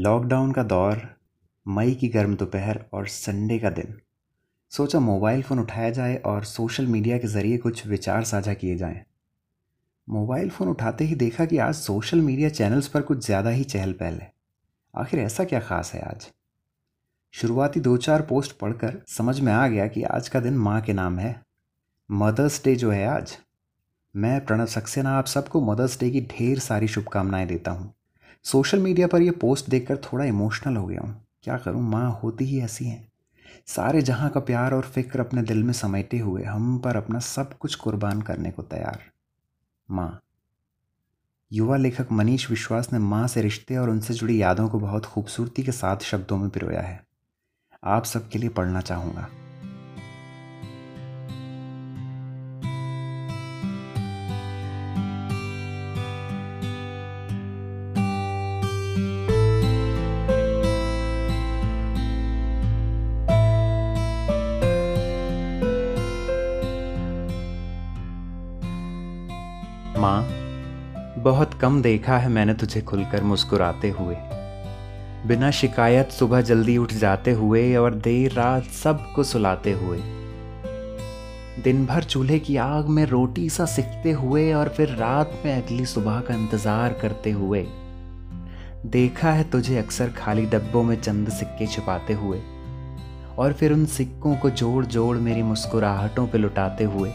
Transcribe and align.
Lockdown 0.00 0.52
का 0.52 0.62
दौर, 0.62 1.16
मई 1.68 1.94
की 1.94 2.08
गर्म 2.08 2.34
दोपहर 2.36 2.84
और 2.92 3.06
संडे 3.06 3.58
का 3.58 3.70
दिन। 3.70 3.94
सोचा 4.70 5.00
मोबाइल 5.00 5.42
फ़ोन 5.42 5.58
उठाया 5.58 5.90
जाए 5.90 6.16
और 6.16 6.44
सोशल 6.44 6.86
मीडिया 6.86 7.18
के 7.18 7.28
ज़रिए 7.28 7.58
कुछ 7.58 7.86
विचार 7.86 8.24
साझा 8.24 8.54
किए 8.54 8.76
जाएँ। 8.76 9.04
मोबाइल 10.08 10.50
फ़ोन 10.50 10.68
उठाते 10.68 11.04
ही 11.04 11.14
देखा 11.14 11.44
कि 11.44 11.58
आज 11.58 11.74
सोशल 11.74 12.20
मीडिया 12.20 12.48
चैनल्स 12.48 12.88
पर 12.88 13.02
कुछ 13.02 13.26
ज़्यादा 13.26 13.50
ही 13.50 13.64
चहल 13.64 13.92
पहल 13.92 14.14
है। 14.14 14.32
आखिर 14.96 15.20
ऐसा 15.20 15.44
क्या 15.44 15.60
ख़ास 15.60 15.94
है 15.94 16.02
आज? 16.02 16.30
शुरुआती 17.32 17.80
दो 17.80 17.96
चार 17.96 18.22
पोस्ट 18.22 18.58
पढ़कर 18.58 19.02
समझ 19.08 19.40
में 19.40 19.52
आ 19.52 19.68
गया 19.68 19.86
कि 19.86 20.02
आज 20.02 20.28
का 20.28 20.40
दिन 20.40 20.58
माँ 20.58 20.80
के 20.80 20.92
नाम 20.92 21.18
है। 21.18 21.42
मदर्स 22.10 22.64
डे 22.64 22.76
जो 22.76 22.90
है 22.90 23.06
आज। 23.06 23.38
मैं 24.16 24.46
प्रणव 24.46 24.66
सक्सेना, 24.66 25.18
आप 25.18 25.26
सबको 25.26 25.60
मदर्स 25.60 26.00
डे 26.00 26.10
की 26.10 26.20
ढेर 26.20 26.58
सारी 26.58 26.88
शुभकामनाएँ 26.88 27.46
देता 27.46 27.70
हूँ। 27.70 27.94
सोशल 28.44 28.78
मीडिया 28.78 29.06
पर 29.06 29.22
यह 29.22 29.32
पोस्ट 29.40 29.70
देखकर 29.70 29.96
थोड़ा 29.96 30.24
इमोशनल 30.24 30.76
हो 30.76 30.86
गया 30.86 31.00
हूँ। 31.00 31.26
क्या 31.42 31.58
करूँ? 31.58 31.82
माँ 31.82 32.20
होती 32.22 32.44
ही 32.44 32.60
ऐसी 32.60 32.84
हैं। 32.84 33.12
सारे 33.66 34.02
जहाँ 34.02 34.30
का 34.30 34.40
प्यार 34.40 34.74
और 34.74 34.82
फ़िक्र 34.82 35.20
अपने 35.20 35.42
दिल 35.42 35.62
में 35.62 35.72
समेटे 35.72 36.18
हुए, 36.18 36.44
हम 36.44 36.78
पर 36.78 36.96
अपना 36.96 37.18
सब 37.18 37.58
कुछ 37.58 37.74
कुर्बान 37.74 38.22
करने 38.22 38.50
को 38.50 38.62
तैयार। 38.62 39.00
माँ। 39.90 40.20
युवा 41.52 41.76
लेखक 41.76 42.12
मनीष 42.12 42.50
विश्वास 42.50 42.92
ने 42.92 42.98
माँ 42.98 43.28
से 43.28 43.42
रिश्ते 43.42 43.76
और 43.76 43.90
उनसे 43.90 44.14
जुड़ी 44.14 44.42
यादों 44.42 44.68
को 44.68 44.78
बहुत 44.78 45.04
खूबसूरती 45.04 45.62
के 45.62 45.72
साथ 45.72 45.96
शब्दों 45.96 46.36
में 46.36 46.50
पिरोया 46.50 46.80
है। 46.80 47.04
आप 47.84 48.04
सबके 48.04 48.38
लिए 48.38 48.48
पढ़ना 48.48 48.80
चाहूँगा। 48.80 49.28
माँ, 69.98 70.22
बहुत 71.18 71.54
कम 71.54 71.80
देखा 71.82 72.16
है 72.18 72.28
मैंने 72.28 72.54
तुझे 72.54 72.80
खुलकर 72.80 73.22
मुस्कुराते 73.22 73.88
हुए। 73.90 74.16
बिना 75.26 75.50
शिकायत 75.50 76.10
सुबह 76.10 76.40
जल्दी 76.40 76.76
उठ 76.78 76.92
जाते 76.92 77.32
हुए 77.32 77.74
और 77.76 77.94
देर 77.94 78.32
रात 78.32 78.64
सबको 78.74 79.22
सुलाते 79.22 79.72
हुए। 79.72 79.98
दिन 81.62 81.84
भर 81.86 82.04
चूल्हे 82.04 82.38
की 82.38 82.56
आग 82.56 82.88
में 82.88 83.04
रोटी 83.06 83.48
सा 83.50 83.64
सिकते 83.66 84.12
हुए 84.12 84.52
और 84.52 84.68
फिर 84.68 84.88
रात 84.88 85.32
में 85.44 85.62
अगली 85.62 85.86
सुबह 85.86 86.20
का 86.20 86.34
इंतज़ार 86.34 86.92
करते 86.92 87.30
हुए। 87.30 87.66
देखा 88.86 89.30
है 89.30 89.50
तुझे 89.50 89.78
अक्सर 89.78 90.10
खाली 90.10 90.46
डब्बों 90.46 90.82
में 90.82 91.00
चंद 91.00 91.28
सिक्के 91.28 91.66
छुपाते 91.66 92.12
हुए 92.14 92.38
और 93.38 93.52
फिर 93.52 93.72
उन 93.72 93.86
सिक्कों 93.86 94.36
को 94.36 94.50
जोड़ 94.50 94.84
जोड़ 94.86 95.16
मेरी 95.16 95.42
मुस्कुराहटों 95.42 96.26
पे 96.26 96.38
लुटाते 96.38 96.84
हुए। 96.84 97.10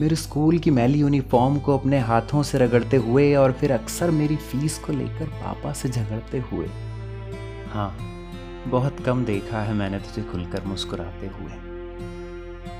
मेरे 0.00 0.16
स्कूल 0.16 0.58
की 0.58 0.70
मैली 0.70 0.98
यूनिफॉर्म 0.98 1.58
को 1.58 1.76
अपने 1.78 1.98
हाथों 1.98 2.42
से 2.42 2.58
रगड़ते 2.58 2.96
हुए 2.96 3.34
और 3.34 3.52
फिर 3.52 3.72
अक्सर 3.72 4.10
मेरी 4.10 4.36
फ़ीस 4.36 4.78
को 4.78 4.92
लेकर 4.92 5.28
पापा 5.34 5.72
से 5.72 5.88
झगड़ते 5.88 6.38
हुए। 6.40 6.66
हाँ 7.72 7.96
बहुत 8.68 9.00
कम 9.00 9.24
देखा 9.24 9.62
है 9.62 9.74
मैंने 9.74 9.98
तुझे 9.98 10.22
खुलकर 10.22 10.64
मुस्कुराते 10.64 11.26
हुए। 11.28 11.52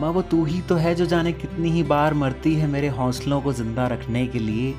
माँ, 0.00 0.10
वो 0.10 0.22
तू 0.22 0.44
ही 0.44 0.60
तो 0.60 0.74
है 0.74 0.94
जो 0.94 1.06
जाने 1.06 1.32
कितनी 1.32 1.70
ही 1.70 1.82
बार 1.84 2.14
मरती 2.14 2.54
है 2.54 2.66
मेरे 2.66 2.88
हौसलों 2.88 3.40
को 3.40 3.52
ज़िंदा 3.52 3.86
रखने 3.86 4.26
के 4.26 4.38
लिए, 4.38 4.74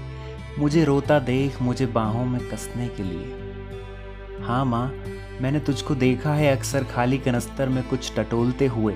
मुझे 0.60 0.84
रोता 0.84 1.20
देख, 1.22 1.62
मुझे 1.62 1.86
बाहों 1.86 2.26
में 2.26 2.40
कसने 2.50 2.88
के 2.88 3.04
लिए। 3.04 4.44
हाँ 4.44 4.64
माँ, 4.66 4.88
मैंने 5.42 5.60
तुझको 5.60 5.96
देखा 5.96 6.34
है 6.34 6.56
अक्सर 6.58 6.84
खाली 6.86 7.18
कनस्तर 7.18 7.70
में 7.70 7.84
कुछ 7.90 8.12
टटोलते 8.18 8.68
हुए। 8.68 8.94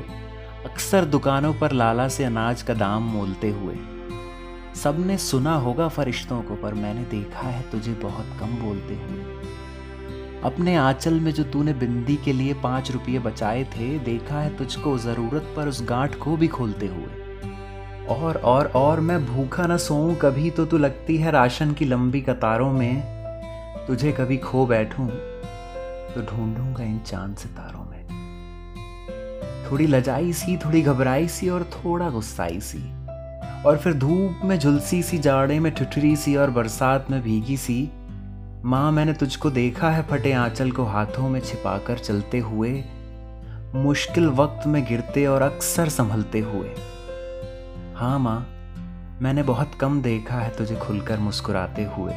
अक्सर 0.66 1.06
दुकानों 1.06 1.53
पर 1.53 1.72
लाला 1.72 2.08
से 2.08 2.24
अनाज 2.24 2.62
का 2.62 2.74
दाम 2.74 3.03
मोलते 3.03 3.50
हुए। 3.50 3.75
सबने 4.75 5.18
सुना 5.18 5.53
होगा 5.56 5.88
फरिश्तों 5.88 6.42
को, 6.42 6.56
पर 6.56 6.74
मैंने 6.74 7.03
देखा 7.03 7.47
है 7.47 7.62
तुझे 7.72 7.94
बहुत 7.94 8.25
कम 8.40 8.56
बोलते 8.58 8.96
हुए। 8.96 9.38
अपने 10.44 10.75
आंचल 10.75 11.20
में 11.20 11.31
जो 11.31 11.44
तूने 11.44 11.74
बिंदी 11.74 12.16
के 12.16 12.34
लिए 12.34 12.53
पाँच 12.53 12.92
रुपये 12.92 13.20
बचाए 13.20 13.64
थे, 13.64 13.88
देखा 14.00 14.40
है 14.40 14.56
तुझको 14.58 14.97
ज़रूरत 14.97 15.53
पर 15.58 15.68
उस 15.68 15.81
गांठ 15.84 16.16
को 16.16 16.36
भी 16.38 16.47
खोलते 16.47 16.88
हुए। 16.88 17.18
और 18.09 18.38
और 18.38 18.72
और 18.76 19.00
मैं 19.00 19.26
भूखा 19.26 19.68
ना 19.68 19.78
सोऊं, 19.78 20.16
कभी 20.16 20.50
तो 20.50 20.66
तू 20.66 20.78
लगती 20.78 21.18
है 21.18 21.31
राशन 21.31 21.74
की 21.74 21.86
लंबी 21.86 22.22
कतारों 22.22 22.72
में। 22.74 23.86
तुझे 23.88 24.12
कभी 24.12 24.38
खो 24.38 24.66
बैठूं 24.66 25.08
तो 25.08 26.22
ढूंढूँगा 26.22 26.84
इन 26.84 27.00
चाँद 27.00 27.36
सितारों 27.36 27.86
में। 27.86 28.19
थोड़ी 29.72 29.88
लजाई 29.88 30.34
सी, 30.34 30.57
थोड़ी 30.57 30.81
घबराई 30.81 31.28
सी 31.28 31.50
और 31.50 31.63
थोड़ा 31.63 32.09
गुस्साई 32.09 32.59
सी। 32.59 32.84
और 33.63 33.78
फिर 33.78 33.94
धूप 33.94 34.41
में 34.46 34.59
झुलसी 34.59 35.03
सी, 35.03 35.18
जाड़े 35.18 35.59
में 35.59 35.74
ठिठरी 35.75 36.16
सी 36.16 36.35
और 36.35 36.50
बरसात 36.50 37.12
में 37.12 37.22
भीगी 37.22 37.57
सी। 37.57 37.91
माँ, 38.66 38.91
मैंने 38.91 39.13
तुझको 39.13 39.52
देखा 39.52 39.90
है 39.91 40.03
फटे 40.03 40.31
आंचल 40.31 40.72
को 40.72 40.84
हाथों 40.84 41.29
में 41.29 41.40
छिपाकर 41.40 41.97
चलते 41.97 42.40
हुए। 42.40 42.84
मुश्किल 43.75 44.28
वक्त 44.28 44.68
में 44.68 44.85
गिरते 44.85 45.25
और 45.25 45.41
अक्सर 45.41 45.90
संभलते 45.90 46.40
हुए। 46.40 46.69
हाँ 47.96 48.19
माँ, 48.19 48.47
मैंने 49.22 49.44
बहुत 49.44 49.72
कम 49.75 50.02
देखा 50.02 50.35
है 50.35 50.58
तुझे 50.58 50.75
खुलकर 50.75 51.19
मुस्कुराते 51.19 51.84
हुए। 51.84 52.13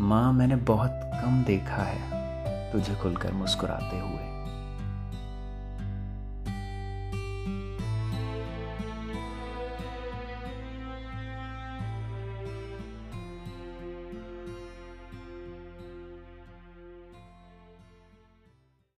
माँ, 0.00 0.32
मैंने 0.32 0.56
बहुत 0.56 1.00
कम 1.24 1.44
देखा 1.46 1.82
है 1.82 2.72
तुझे 2.72 2.94
खुलकर 2.94 3.32
मुस्कुराते 3.32 3.98
हुए। 3.98 4.35